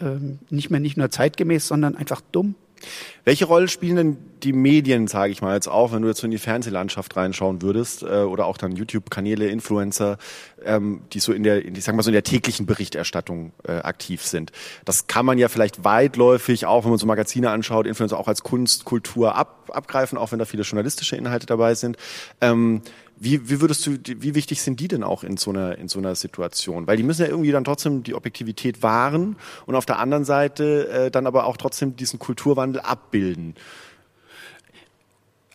[0.00, 2.54] ähm, nicht mehr nicht nur zeitgemäß, sondern einfach dumm.
[3.24, 6.26] Welche Rolle spielen denn die Medien, sage ich mal jetzt auch, wenn du jetzt so
[6.26, 10.18] in die Fernsehlandschaft reinschauen würdest äh, oder auch dann YouTube-Kanäle, Influencer,
[10.64, 14.22] ähm, die so in der, ich sag mal so in der täglichen Berichterstattung äh, aktiv
[14.24, 14.52] sind.
[14.84, 18.42] Das kann man ja vielleicht weitläufig auch, wenn man so Magazine anschaut, Influencer auch als
[18.42, 21.96] Kunst, Kultur ab, abgreifen, auch wenn da viele journalistische Inhalte dabei sind.
[22.40, 22.82] Ähm,
[23.20, 25.98] wie, wie würdest du, wie wichtig sind die denn auch in so einer, in so
[25.98, 26.86] einer Situation?
[26.86, 30.88] Weil die müssen ja irgendwie dann trotzdem die Objektivität wahren und auf der anderen Seite
[30.88, 33.54] äh, dann aber auch trotzdem diesen Kulturwandel abbilden.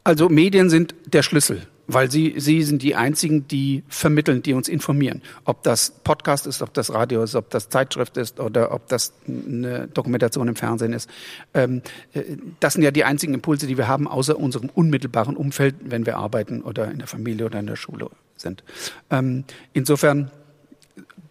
[0.04, 4.67] Also Medien sind der Schlüssel weil sie, sie sind die einzigen, die vermitteln, die uns
[4.67, 5.22] informieren.
[5.46, 9.13] Ob das Podcast ist, ob das Radio ist, ob das Zeitschrift ist oder ob das
[9.28, 11.10] eine Dokumentation im Fernsehen ist.
[11.54, 11.82] Ähm,
[12.13, 12.24] äh,
[12.60, 16.17] das sind ja die einzigen Impulse, die wir haben, außer unserem unmittelbaren Umfeld, wenn wir
[16.17, 18.63] arbeiten oder in der Familie oder in der Schule sind.
[19.10, 19.43] Ähm,
[19.74, 20.32] insofern,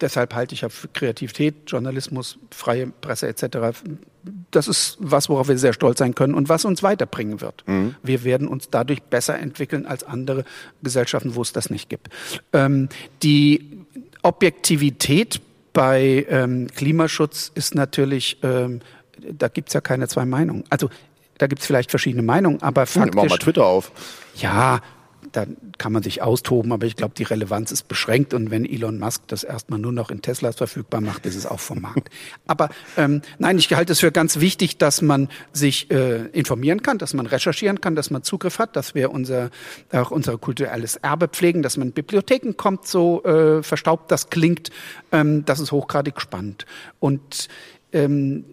[0.03, 3.73] deshalb halte ich auf Kreativität, Journalismus, freie Presse etc
[4.51, 7.63] das ist was, worauf wir sehr stolz sein können und was uns weiterbringen wird.
[7.67, 7.95] Mhm.
[8.03, 10.45] Wir werden uns dadurch besser entwickeln als andere
[10.81, 12.09] Gesellschaften, wo es das nicht gibt.
[12.53, 12.89] Ähm,
[13.21, 13.85] die
[14.21, 15.41] Objektivität
[15.73, 18.81] bei ähm, Klimaschutz ist natürlich, ähm,
[19.19, 20.63] da gibt's ja keine zwei Meinungen.
[20.69, 20.89] Also
[21.37, 23.15] da gibt's vielleicht verschiedene Meinungen, aber faktisch...
[23.15, 23.91] Mach mal Twitter auf.
[24.35, 24.81] Ja,
[25.33, 25.45] da
[25.77, 29.23] kann man sich austoben, aber ich glaube, die Relevanz ist beschränkt und wenn Elon Musk
[29.27, 32.09] das erstmal nur noch in Teslas verfügbar macht, ist es auch vom Markt.
[32.47, 36.99] Aber ähm, nein, ich halte es für ganz wichtig, dass man sich äh, informieren kann,
[36.99, 39.49] dass man recherchieren kann, dass man Zugriff hat, dass wir unser
[39.91, 44.69] auch unser kulturelles Erbe pflegen, dass man in Bibliotheken kommt, so äh, verstaubt das klingt.
[45.11, 46.65] Ähm, das ist hochgradig spannend
[46.99, 47.49] und
[47.91, 48.45] ähm,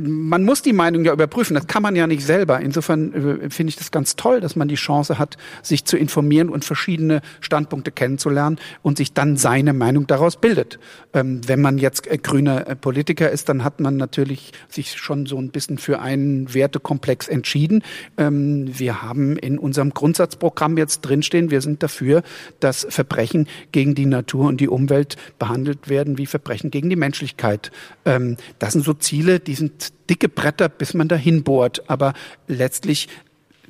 [0.00, 2.60] man muss die Meinung ja überprüfen, das kann man ja nicht selber.
[2.60, 6.48] Insofern äh, finde ich das ganz toll, dass man die Chance hat, sich zu informieren
[6.48, 10.78] und verschiedene Standpunkte kennenzulernen und sich dann seine Meinung daraus bildet.
[11.14, 15.26] Ähm, wenn man jetzt äh, grüner äh, Politiker ist, dann hat man natürlich sich schon
[15.26, 17.82] so ein bisschen für einen Wertekomplex entschieden.
[18.16, 22.22] Ähm, wir haben in unserem Grundsatzprogramm jetzt drinstehen, wir sind dafür,
[22.60, 27.70] dass Verbrechen gegen die Natur und die Umwelt behandelt werden wie Verbrechen gegen die Menschlichkeit.
[28.04, 31.88] Ähm, das sind so Ziele, die sind dicke Bretter, bis man dahin bohrt.
[31.88, 32.14] Aber
[32.46, 33.08] letztlich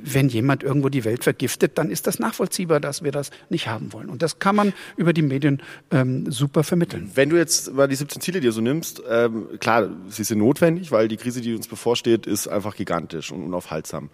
[0.01, 3.93] wenn jemand irgendwo die Welt vergiftet, dann ist das nachvollziehbar, dass wir das nicht haben
[3.93, 4.09] wollen.
[4.09, 7.11] Und das kann man über die Medien ähm, super vermitteln.
[7.15, 10.93] Wenn du jetzt mal die 17 Ziele dir so nimmst, ähm, klar, sie sind notwendig,
[10.93, 14.11] weil die Krise, die uns bevorsteht, ist einfach gigantisch und unaufhaltsam.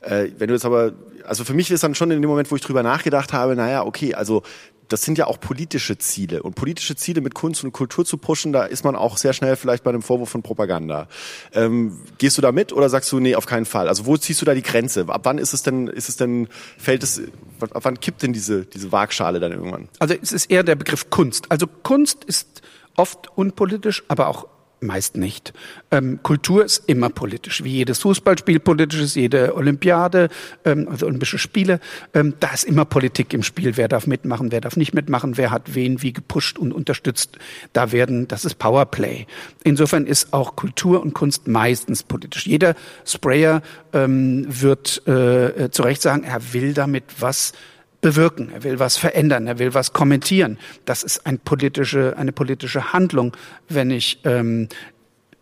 [0.00, 2.56] Äh, wenn du jetzt aber, also für mich ist dann schon in dem Moment, wo
[2.56, 4.42] ich drüber nachgedacht habe, naja, okay, also
[4.90, 6.42] das sind ja auch politische Ziele.
[6.42, 9.56] Und politische Ziele mit Kunst und Kultur zu pushen, da ist man auch sehr schnell
[9.56, 11.08] vielleicht bei einem Vorwurf von Propaganda.
[11.52, 13.88] Ähm, gehst du da mit oder sagst du, nee, auf keinen Fall?
[13.88, 15.06] Also wo ziehst du da die Grenze?
[15.08, 17.22] Ab wann ist es denn, ist es denn, fällt es,
[17.60, 19.88] ab wann kippt denn diese, diese Waagschale dann irgendwann?
[20.00, 21.50] Also es ist eher der Begriff Kunst.
[21.50, 22.62] Also Kunst ist
[22.96, 24.46] oft unpolitisch, aber auch
[24.82, 25.52] Meist nicht.
[25.90, 30.30] Ähm, Kultur ist immer politisch, wie jedes Fußballspiel politisch ist, jede Olympiade,
[30.64, 31.80] ähm, also Olympische Spiele.
[32.14, 33.76] Ähm, da ist immer Politik im Spiel.
[33.76, 37.38] Wer darf mitmachen, wer darf nicht mitmachen, wer hat wen wie gepusht und unterstützt.
[37.74, 39.26] Da werden, das ist Powerplay.
[39.64, 42.46] Insofern ist auch Kultur und Kunst meistens politisch.
[42.46, 43.60] Jeder Sprayer
[43.92, 47.52] ähm, wird äh, zu Recht sagen, er will damit was
[48.00, 50.58] bewirken, er will was verändern, er will was kommentieren.
[50.84, 53.36] Das ist ein politische, eine politische Handlung,
[53.68, 54.68] wenn ich ähm,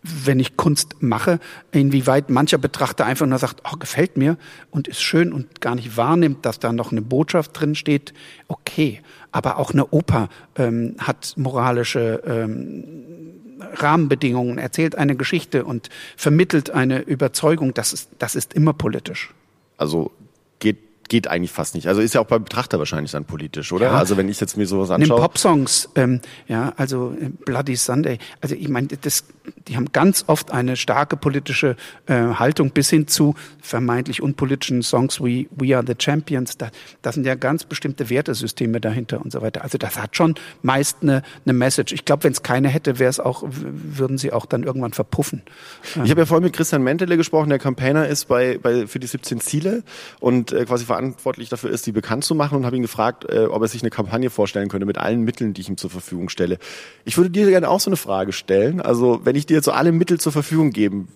[0.02, 1.40] wenn ich Kunst mache,
[1.72, 4.36] inwieweit mancher Betrachter einfach nur sagt, oh, gefällt mir
[4.70, 8.14] und ist schön und gar nicht wahrnimmt, dass da noch eine Botschaft drin steht,
[8.46, 9.02] okay.
[9.32, 12.84] Aber auch eine Oper ähm, hat moralische ähm,
[13.60, 17.74] Rahmenbedingungen, erzählt eine Geschichte und vermittelt eine Überzeugung.
[17.74, 19.34] Das ist, das ist immer politisch.
[19.76, 20.12] Also
[20.60, 21.88] geht geht eigentlich fast nicht.
[21.88, 23.86] Also ist ja auch beim Betrachter wahrscheinlich dann politisch, oder?
[23.86, 23.92] Ja.
[23.92, 25.16] Also wenn ich jetzt mir sowas anschaue.
[25.16, 28.18] In Popsongs, ähm, ja, also äh, Bloody Sunday.
[28.40, 29.24] Also ich meine, das,
[29.66, 35.22] die haben ganz oft eine starke politische äh, Haltung bis hin zu vermeintlich unpolitischen Songs
[35.22, 36.58] wie We Are the Champions.
[36.58, 36.70] Da,
[37.02, 39.62] da sind ja ganz bestimmte Wertesysteme dahinter und so weiter.
[39.62, 41.92] Also das hat schon meist eine, eine Message.
[41.92, 45.42] Ich glaube, wenn es keine hätte, wäre es auch, würden sie auch dann irgendwann verpuffen.
[46.04, 49.06] Ich habe ja vorhin mit Christian Mentele gesprochen, der Campaigner ist bei, bei für die
[49.06, 49.82] 17 Ziele
[50.20, 53.46] und äh, quasi verantwortlich dafür ist, die bekannt zu machen und habe ihn gefragt, äh,
[53.46, 56.28] ob er sich eine Kampagne vorstellen könnte mit allen Mitteln, die ich ihm zur Verfügung
[56.28, 56.58] stelle.
[57.04, 58.80] Ich würde dir gerne auch so eine Frage stellen.
[58.80, 61.08] Also wenn ich dir so alle Mittel zur Verfügung geben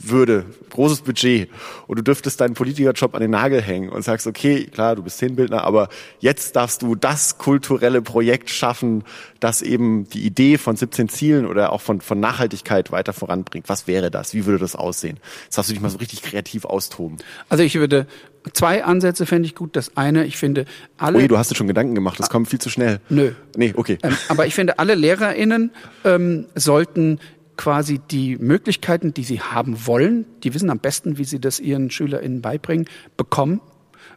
[0.00, 1.50] würde, großes Budget,
[1.88, 5.16] und du dürftest deinen Politikerjob an den Nagel hängen und sagst, okay, klar, du bist
[5.16, 5.88] Szenenbildner, aber
[6.20, 9.02] jetzt darfst du das kulturelle Projekt schaffen,
[9.40, 13.68] das eben die Idee von 17 Zielen oder auch von, von Nachhaltigkeit weiter voranbringt.
[13.68, 14.34] Was wäre das?
[14.34, 15.18] Wie würde das aussehen?
[15.44, 17.18] Jetzt darfst du dich mal so richtig kreativ austoben.
[17.48, 18.06] Also ich würde
[18.52, 19.76] zwei Ansätze fände ich gut.
[19.76, 20.64] Das eine, ich finde
[20.96, 21.18] alle.
[21.18, 23.00] Ui, du hast dir schon Gedanken gemacht, das kommt viel zu schnell.
[23.08, 23.32] Nö.
[23.56, 23.98] Nee, okay.
[24.02, 25.70] Ähm, aber ich finde, alle LehrerInnen
[26.04, 27.20] ähm, sollten
[27.56, 31.90] quasi die Möglichkeiten, die sie haben wollen, die wissen am besten, wie sie das ihren
[31.90, 33.60] SchülerInnen beibringen, bekommen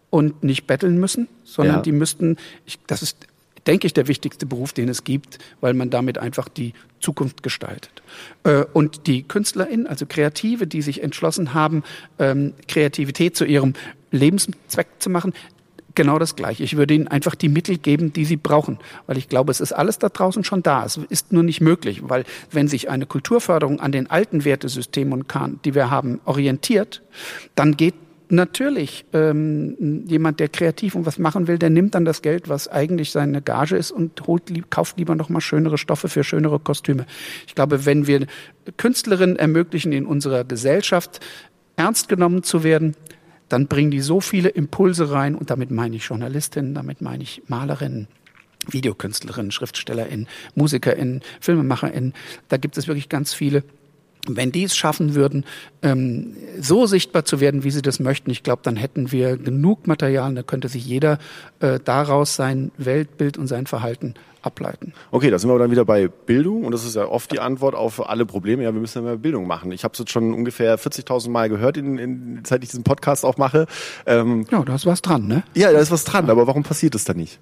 [0.10, 1.81] und nicht betteln müssen, sondern ja.
[1.81, 3.17] die müssten, ich, das ist,
[3.65, 8.03] denke ich, der wichtigste Beruf, den es gibt, weil man damit einfach die Zukunft gestaltet.
[8.43, 11.84] Äh, und die KünstlerInnen, also Kreative, die sich entschlossen haben,
[12.19, 13.73] ähm, Kreativität zu ihrem
[14.12, 15.34] Lebenszweck zu machen,
[15.95, 16.63] genau das Gleiche.
[16.63, 19.74] Ich würde ihnen einfach die Mittel geben, die sie brauchen, weil ich glaube, es ist
[19.74, 20.86] alles da draußen schon da.
[20.86, 25.28] Es ist nur nicht möglich, weil wenn sich eine Kulturförderung an den alten Wertesystemen und
[25.28, 27.02] Kahn, die wir haben, orientiert,
[27.56, 27.95] dann geht
[28.30, 32.69] natürlich ähm, jemand, der kreativ und was machen will, der nimmt dann das Geld, was
[32.69, 37.06] eigentlich seine Gage ist und holt, kauft lieber noch mal schönere Stoffe für schönere Kostüme.
[37.45, 38.26] Ich glaube, wenn wir
[38.78, 41.19] Künstlerinnen ermöglichen, in unserer Gesellschaft
[41.76, 42.95] ernst genommen zu werden,
[43.51, 47.43] dann bringen die so viele Impulse rein und damit meine ich Journalistinnen, damit meine ich
[47.47, 48.07] Malerinnen.
[48.67, 52.13] Videokünstlerinnen, Schriftstellerinnen, Musikerinnen, Filmemacherinnen.
[52.47, 53.63] Da gibt es wirklich ganz viele
[54.27, 55.45] wenn die es schaffen würden,
[55.81, 59.88] ähm, so sichtbar zu werden, wie sie das möchten, ich glaube, dann hätten wir genug
[59.88, 61.17] Material, da könnte sich jeder
[61.60, 64.93] äh, daraus sein Weltbild und sein Verhalten ableiten.
[65.12, 67.75] Okay, da sind wir dann wieder bei Bildung und das ist ja oft die Antwort
[67.75, 68.63] auf alle Probleme.
[68.63, 69.71] Ja, wir müssen ja mehr Bildung machen.
[69.71, 73.23] Ich habe es jetzt schon ungefähr 40.000 Mal gehört, in, in, seit ich diesen Podcast
[73.23, 73.67] auch mache.
[74.05, 75.43] Ähm, ja, da ist was dran, ne?
[75.53, 77.39] Ja, da ist was dran, aber warum passiert es da nicht?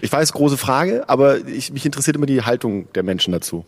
[0.00, 3.64] Ich weiß, große Frage, aber ich, mich interessiert immer die Haltung der Menschen dazu.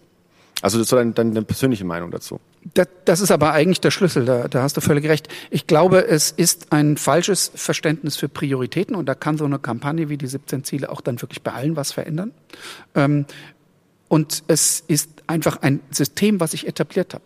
[0.63, 2.41] Also das ist deine, deine persönliche Meinung dazu.
[2.75, 5.29] Das, das ist aber eigentlich der Schlüssel, da, da hast du völlig recht.
[5.51, 10.09] Ich glaube, es ist ein falsches Verständnis für Prioritäten und da kann so eine Kampagne
[10.09, 12.33] wie die 17 Ziele auch dann wirklich bei allen was verändern.
[12.95, 13.27] Ähm,
[14.09, 17.23] und es ist einfach ein System, was sich etabliert hat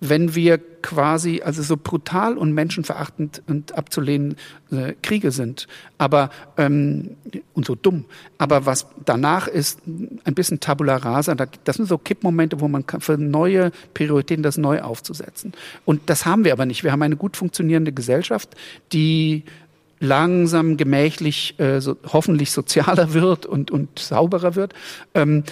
[0.00, 4.36] wenn wir quasi, also so brutal und menschenverachtend und abzulehnen
[4.70, 5.66] äh, Kriege sind,
[5.98, 7.16] aber ähm,
[7.54, 8.04] und so dumm.
[8.38, 13.16] Aber was danach ist, ein bisschen Tabula rasa, das sind so Kippmomente, wo man für
[13.16, 15.52] neue Prioritäten das neu aufzusetzen.
[15.84, 16.84] Und das haben wir aber nicht.
[16.84, 18.50] Wir haben eine gut funktionierende Gesellschaft,
[18.92, 19.44] die
[20.00, 24.74] langsam, gemächlich, äh, so, hoffentlich sozialer wird und, und sauberer wird.
[25.14, 25.44] Ähm,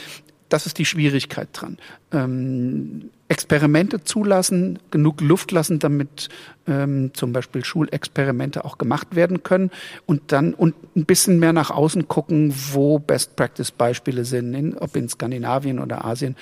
[0.52, 1.78] das ist die Schwierigkeit dran.
[2.12, 6.28] Ähm, Experimente zulassen, genug Luft lassen, damit
[6.66, 9.70] ähm, zum Beispiel Schulexperimente auch gemacht werden können
[10.04, 15.08] und dann und ein bisschen mehr nach außen gucken, wo Best-Practice-Beispiele sind, in, ob in
[15.08, 16.36] Skandinavien oder Asien,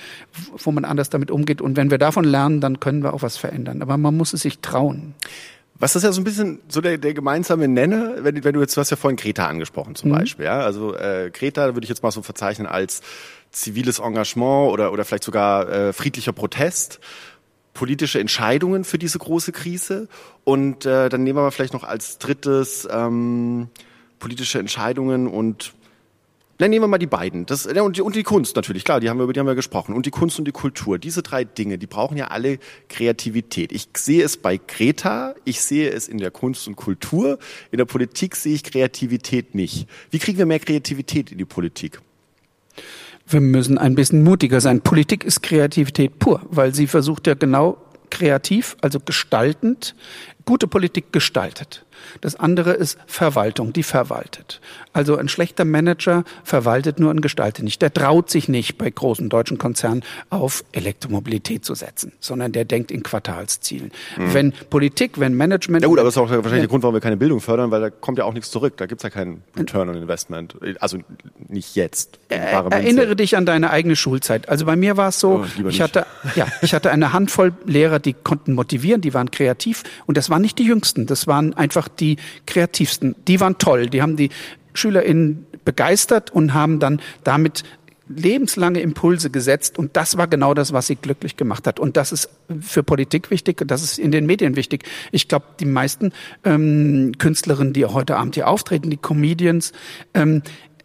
[0.57, 1.61] wo man anders damit umgeht.
[1.61, 3.81] Und wenn wir davon lernen, dann können wir auch was verändern.
[3.81, 5.13] Aber man muss es sich trauen.
[5.81, 8.77] Was ist ja so ein bisschen so der, der gemeinsame Nenner, wenn, wenn du jetzt,
[8.77, 10.15] du hast ja vorhin Greta angesprochen zum mhm.
[10.15, 13.01] Beispiel, ja, also äh, Greta würde ich jetzt mal so verzeichnen als
[13.49, 16.99] ziviles Engagement oder, oder vielleicht sogar äh, friedlicher Protest,
[17.73, 20.07] politische Entscheidungen für diese große Krise.
[20.43, 23.69] Und äh, dann nehmen wir mal vielleicht noch als drittes ähm,
[24.19, 25.73] politische Entscheidungen und
[26.61, 27.45] dann nehmen wir mal die beiden.
[27.45, 29.55] Das, und, die, und die Kunst natürlich, klar, die haben wir, über die haben wir
[29.55, 29.95] gesprochen.
[29.95, 30.99] Und die Kunst und die Kultur.
[30.99, 33.71] Diese drei Dinge, die brauchen ja alle Kreativität.
[33.71, 37.39] Ich sehe es bei Greta, ich sehe es in der Kunst und Kultur.
[37.71, 39.87] In der Politik sehe ich Kreativität nicht.
[40.11, 41.99] Wie kriegen wir mehr Kreativität in die Politik?
[43.27, 44.81] wir müssen ein bisschen mutiger sein.
[44.81, 47.77] Politik ist Kreativität pur, weil sie versucht ja genau
[48.09, 49.95] kreativ, also gestaltend,
[50.45, 51.85] gute Politik gestaltet.
[52.21, 54.61] Das andere ist Verwaltung, die verwaltet.
[54.93, 57.81] Also ein schlechter Manager verwaltet nur und gestaltet nicht.
[57.81, 62.91] Der traut sich nicht bei großen deutschen Konzernen auf Elektromobilität zu setzen, sondern der denkt
[62.91, 63.91] in Quartalszielen.
[64.17, 64.33] Mhm.
[64.33, 65.83] Wenn Politik, wenn Management.
[65.83, 66.59] Ja gut, aber das ist auch wahrscheinlich ja.
[66.59, 68.75] der Grund, warum wir keine Bildung fördern, weil da kommt ja auch nichts zurück.
[68.77, 70.55] Da gibt's ja keinen Return on Investment.
[70.79, 70.97] Also
[71.47, 72.19] nicht jetzt.
[72.29, 74.49] Erinnere dich an deine eigene Schulzeit.
[74.49, 77.99] Also bei mir war es so, oh, ich hatte, ja, ich hatte eine Handvoll Lehrer,
[77.99, 81.05] die konnten motivieren, die waren kreativ und das waren nicht die jüngsten.
[81.05, 83.15] Das waren einfach die kreativsten.
[83.27, 83.87] Die waren toll.
[83.87, 84.29] Die haben die
[84.73, 87.63] SchülerInnen begeistert und haben dann damit
[88.15, 91.79] lebenslange Impulse gesetzt und das war genau das, was sie glücklich gemacht hat.
[91.79, 94.83] Und das ist für Politik wichtig und das ist in den Medien wichtig.
[95.11, 96.11] Ich glaube, die meisten
[96.43, 99.71] ähm, Künstlerinnen, die heute Abend hier auftreten, die Comedians,
[100.13, 100.41] ähm,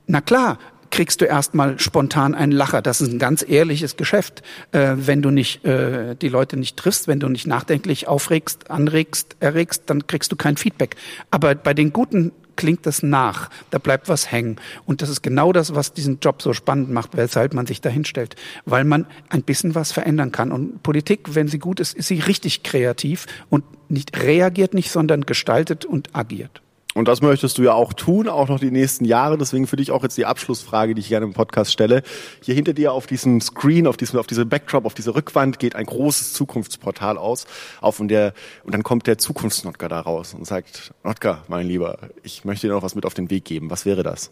[0.07, 0.59] na klar,
[0.91, 2.83] kriegst du erstmal spontan einen Lacher.
[2.83, 4.43] Das ist ein ganz ehrliches Geschäft.
[4.73, 9.37] Äh, wenn du nicht äh, die Leute nicht triffst, wenn du nicht nachdenklich aufregst, anregst,
[9.41, 10.97] erregst, dann kriegst du kein Feedback.
[11.31, 14.57] Aber bei den guten klingt das nach, da bleibt was hängen.
[14.87, 18.05] Und das ist genau das, was diesen Job so spannend macht, weshalb man sich dahin
[18.05, 20.51] stellt, weil man ein bisschen was verändern kann.
[20.51, 25.27] Und Politik, wenn sie gut ist, ist sie richtig kreativ und nicht reagiert nicht, sondern
[25.27, 26.63] gestaltet und agiert.
[26.97, 29.37] Und das möchtest du ja auch tun, auch noch die nächsten Jahre.
[29.37, 32.03] Deswegen für dich auch jetzt die Abschlussfrage, die ich gerne im Podcast stelle.
[32.41, 35.77] Hier hinter dir auf diesem Screen, auf diesem, auf diese Backdrop, auf diese Rückwand geht
[35.77, 37.47] ein großes Zukunftsportal aus.
[37.83, 38.33] Auf und der,
[38.65, 42.73] und dann kommt der Zukunftsnotka da raus und sagt, Notka, mein Lieber, ich möchte dir
[42.73, 43.69] noch was mit auf den Weg geben.
[43.69, 44.31] Was wäre das?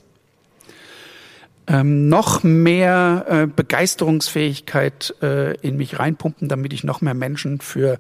[1.67, 7.99] Ähm, noch mehr äh, Begeisterungsfähigkeit äh, in mich reinpumpen, damit ich noch mehr Menschen für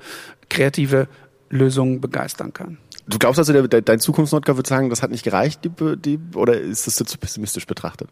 [0.48, 1.06] kreative
[1.50, 2.78] Lösungen begeistern kann.
[3.06, 6.58] Du glaubst also, der, dein Zukunftsnotker wird sagen, das hat nicht gereicht, die, die, oder
[6.58, 8.08] ist das zu pessimistisch betrachtet?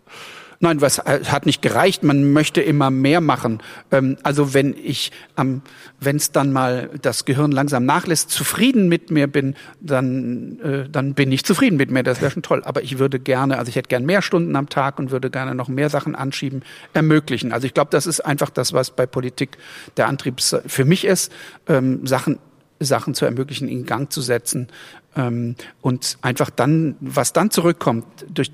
[0.60, 2.04] Nein, was äh, hat nicht gereicht.
[2.04, 3.60] Man möchte immer mehr machen.
[3.90, 5.62] Ähm, also wenn ich, ähm,
[5.98, 11.14] wenn es dann mal das Gehirn langsam nachlässt, zufrieden mit mir bin, dann, äh, dann
[11.14, 12.04] bin ich zufrieden mit mir.
[12.04, 12.62] Das wäre schon toll.
[12.64, 15.56] Aber ich würde gerne, also ich hätte gern mehr Stunden am Tag und würde gerne
[15.56, 17.52] noch mehr Sachen anschieben, ermöglichen.
[17.52, 19.58] Also ich glaube, das ist einfach das, was bei Politik
[19.96, 21.32] der Antrieb für mich ist,
[21.66, 22.38] ähm, Sachen
[22.84, 24.68] Sachen zu ermöglichen, in Gang zu setzen
[25.16, 28.50] ähm, und einfach dann, was dann zurückkommt durch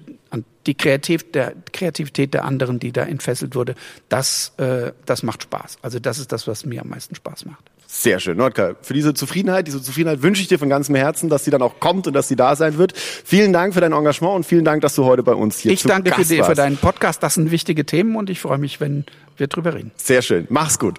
[0.67, 3.75] die Kreativ der, Kreativität der anderen, die da entfesselt wurde,
[4.09, 5.79] das, äh, das macht Spaß.
[5.83, 7.71] Also das ist das, was mir am meisten Spaß macht.
[7.87, 8.77] Sehr schön, Nordka.
[8.83, 11.81] Für diese Zufriedenheit, diese Zufriedenheit wünsche ich dir von ganzem Herzen, dass sie dann auch
[11.81, 12.93] kommt und dass sie da sein wird.
[12.95, 15.85] Vielen Dank für dein Engagement und vielen Dank, dass du heute bei uns hier Ich
[15.85, 17.23] danke Gast für, die, für deinen Podcast.
[17.23, 19.07] Das sind wichtige Themen und ich freue mich, wenn
[19.39, 19.91] wir drüber reden.
[19.97, 20.47] Sehr schön.
[20.51, 20.99] Mach's gut.